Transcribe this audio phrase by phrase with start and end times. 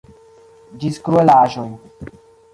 [0.85, 1.69] Ĝis kruelaĵoj.